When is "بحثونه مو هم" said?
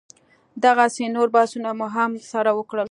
1.35-2.11